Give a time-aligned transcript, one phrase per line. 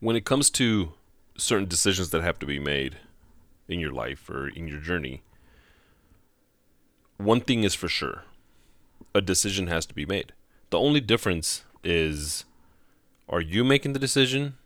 [0.00, 0.94] when it comes to
[1.36, 2.96] certain decisions that have to be made
[3.68, 5.22] in your life or in your journey,
[7.18, 8.24] one thing is for sure
[9.14, 10.32] a decision has to be made.
[10.70, 12.44] The only difference is
[13.28, 14.56] are you making the decision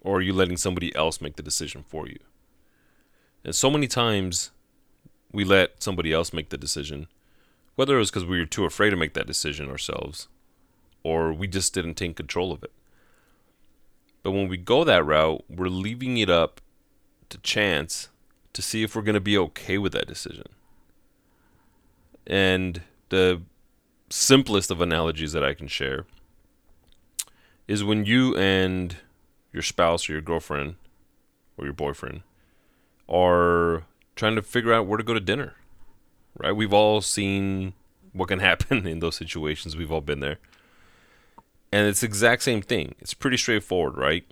[0.00, 2.18] or are you letting somebody else make the decision for you?
[3.44, 4.52] And so many times
[5.32, 7.08] we let somebody else make the decision,
[7.74, 10.28] whether it was because we were too afraid to make that decision ourselves
[11.02, 12.72] or we just didn't take control of it.
[14.22, 16.60] But when we go that route, we're leaving it up
[17.30, 18.08] to chance
[18.52, 20.46] to see if we're going to be okay with that decision.
[22.26, 23.42] And the
[24.10, 26.04] simplest of analogies that I can share
[27.68, 28.96] is when you and
[29.52, 30.74] your spouse or your girlfriend
[31.56, 32.22] or your boyfriend
[33.08, 33.84] are
[34.16, 35.54] trying to figure out where to go to dinner.
[36.36, 36.52] Right?
[36.52, 37.74] We've all seen
[38.12, 39.76] what can happen in those situations.
[39.76, 40.38] We've all been there.
[41.72, 42.94] And it's the exact same thing.
[42.98, 44.24] It's pretty straightforward, right?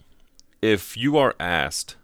[0.60, 1.96] If you are asked,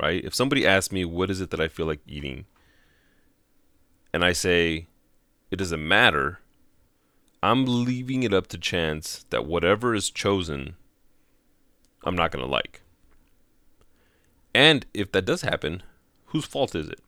[0.00, 0.24] right?
[0.24, 2.46] If somebody asks me, what is it that I feel like eating?
[4.12, 4.86] And I say,
[5.50, 6.40] it doesn't matter.
[7.42, 10.76] I'm leaving it up to chance that whatever is chosen,
[12.04, 12.80] I'm not going to like.
[14.54, 15.82] And if that does happen,
[16.26, 17.00] whose fault is it?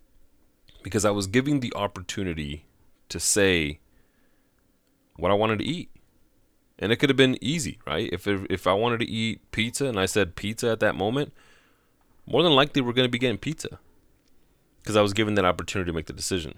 [0.83, 2.65] Because I was giving the opportunity
[3.09, 3.81] to say
[5.17, 5.91] what I wanted to eat
[6.81, 8.09] and it could have been easy, right?
[8.13, 11.33] If if I wanted to eat pizza and I said pizza at that moment,
[12.27, 13.79] more than likely we're going to be getting pizza
[14.83, 16.55] because I was given that opportunity to make the decision.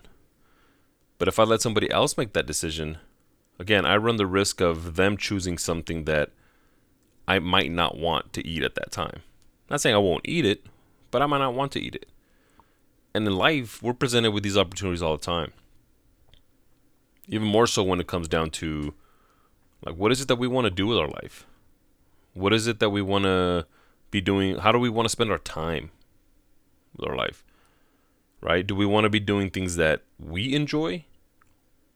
[1.19, 2.99] But if I let somebody else make that decision,
[3.59, 6.31] again, I run the risk of them choosing something that
[7.27, 9.23] I might not want to eat at that time.
[9.71, 10.67] Not saying I won't eat it,
[11.11, 12.07] but I might not want to eat it.
[13.15, 15.53] And in life, we're presented with these opportunities all the time.
[17.29, 18.95] Even more so when it comes down to
[19.85, 21.47] like, what is it that we want to do with our life?
[22.35, 23.67] What is it that we want to
[24.11, 24.59] be doing?
[24.59, 25.91] How do we want to spend our time
[26.97, 27.45] with our life?
[28.41, 28.67] Right?
[28.67, 31.05] Do we want to be doing things that we enjoy?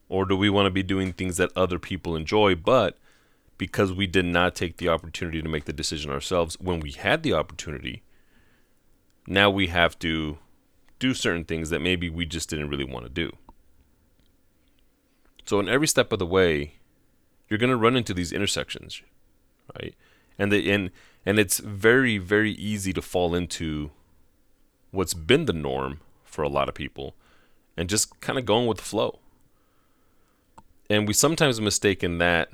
[0.08, 2.96] Or do we want to be doing things that other people enjoy, but
[3.58, 7.22] because we did not take the opportunity to make the decision ourselves when we had
[7.22, 8.02] the opportunity,
[9.26, 10.38] now we have to
[10.98, 13.36] do certain things that maybe we just didn't really want to do.
[15.44, 16.74] So, in every step of the way,
[17.48, 19.02] you're going to run into these intersections,
[19.78, 19.94] right?
[20.38, 20.90] And the and
[21.24, 23.90] and it's very very easy to fall into
[24.90, 27.14] what's been the norm for a lot of people
[27.76, 29.18] and just kind of going with the flow.
[30.88, 32.50] And we sometimes mistaken that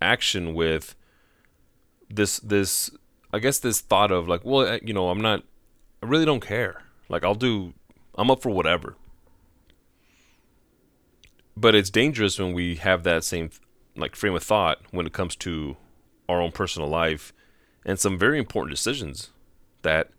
[0.00, 0.94] action with
[2.08, 2.90] this this
[3.32, 5.44] I guess this thought of like, well, you know, I'm not
[6.02, 6.82] I really don't care.
[7.08, 7.74] Like I'll do
[8.16, 8.96] I'm up for whatever.
[11.56, 13.50] But it's dangerous when we have that same
[13.96, 15.76] like frame of thought when it comes to
[16.28, 17.32] our own personal life
[17.84, 19.30] and some very important decisions
[19.82, 20.10] that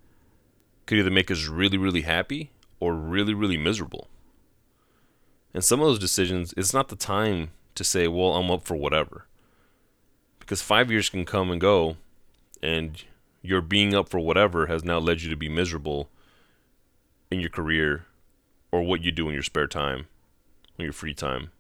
[0.86, 4.08] could either make us really really happy or really really miserable.
[5.54, 8.76] And some of those decisions, it's not the time to say, "Well, I'm up for
[8.76, 9.26] whatever."
[10.40, 11.98] Because 5 years can come and go
[12.62, 13.04] and
[13.42, 16.10] your being up for whatever has now led you to be miserable
[17.30, 18.06] in your career
[18.72, 20.08] or what you do in your spare time,
[20.78, 21.52] in your free time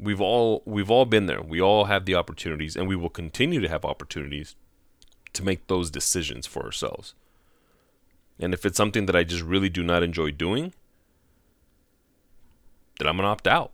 [0.00, 1.42] we've all we've all been there.
[1.42, 4.56] We all have the opportunities and we will continue to have opportunities
[5.32, 7.14] to make those decisions for ourselves.
[8.38, 10.72] And if it's something that I just really do not enjoy doing,
[12.98, 13.72] then I'm going to opt out.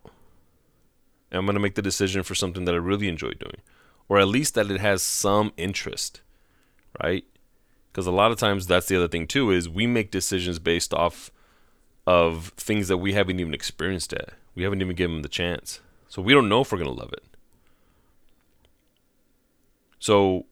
[1.31, 3.61] And I'm going to make the decision for something that I really enjoy doing
[4.09, 6.21] or at least that it has some interest,
[7.03, 7.25] right?
[7.91, 10.93] Because a lot of times that's the other thing too is we make decisions based
[10.93, 11.31] off
[12.05, 14.29] of things that we haven't even experienced yet.
[14.55, 15.81] We haven't even given them the chance.
[16.09, 17.23] So we don't know if we're going to love it.
[19.99, 20.45] So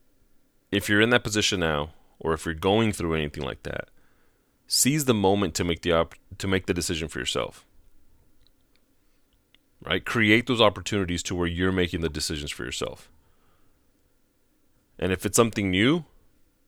[0.70, 3.88] if you're in that position now, or if you're going through anything like that,
[4.66, 7.64] seize the moment to make the op- to make the decision for yourself.
[9.82, 10.04] Right?
[10.04, 13.10] Create those opportunities to where you're making the decisions for yourself.
[14.98, 16.04] And if it's something new,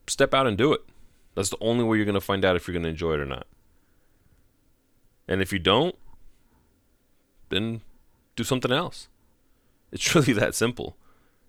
[0.07, 0.83] step out and do it.
[1.35, 3.21] That's the only way you're going to find out if you're going to enjoy it
[3.21, 3.47] or not.
[5.27, 5.95] And if you don't,
[7.49, 7.81] then
[8.39, 9.09] do something else.
[9.93, 10.97] It's really that simple.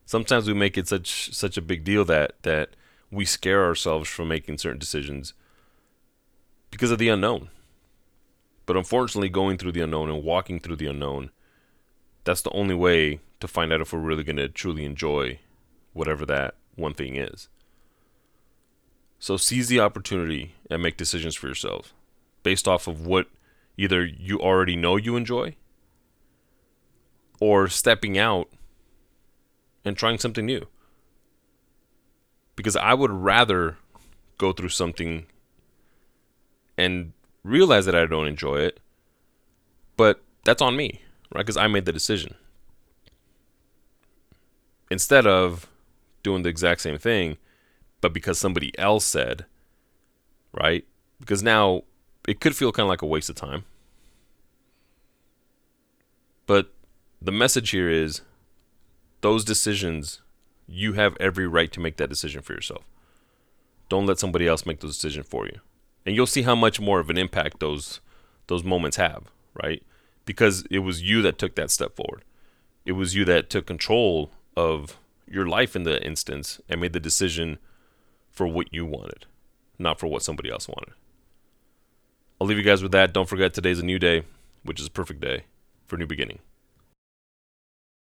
[0.05, 2.71] Sometimes we make it such such a big deal that that
[3.11, 5.33] we scare ourselves from making certain decisions
[6.71, 7.49] because of the unknown.
[8.65, 11.31] But unfortunately, going through the unknown and walking through the unknown,
[12.23, 15.39] that's the only way to find out if we're really going to truly enjoy
[15.93, 17.47] whatever that one thing is.
[19.17, 21.93] So seize the opportunity and make decisions for yourself
[22.43, 23.27] based off of what
[23.75, 25.55] either you already know you enjoy
[27.39, 28.49] or stepping out
[29.85, 30.67] and trying something new.
[32.55, 33.77] because I would rather
[34.37, 35.25] go through something
[36.77, 37.13] and
[37.43, 38.79] realize that I don't enjoy it,
[39.97, 41.01] but that's on me,
[41.33, 41.41] right?
[41.45, 42.35] Because I made the decision.
[44.91, 45.67] Instead of
[46.23, 47.37] doing the exact same thing,
[48.01, 49.45] but because somebody else said,
[50.53, 50.85] right?
[51.19, 51.83] Because now
[52.27, 53.65] it could feel kind of like a waste of time.
[56.45, 56.73] But
[57.21, 58.21] the message here is
[59.21, 60.21] those decisions,
[60.67, 62.83] you have every right to make that decision for yourself.
[63.89, 65.59] Don't let somebody else make those decisions for you.
[66.05, 67.99] And you'll see how much more of an impact those
[68.47, 69.25] those moments have,
[69.61, 69.83] right?
[70.25, 72.23] Because it was you that took that step forward.
[72.83, 76.99] It was you that took control of your life in the instance and made the
[76.99, 77.59] decision
[78.31, 79.25] for what you wanted,
[79.77, 80.93] not for what somebody else wanted.
[82.41, 83.13] I'll leave you guys with that.
[83.13, 84.23] Don't forget today's a new day,
[84.63, 85.43] which is a perfect day
[85.85, 86.39] for a new beginning.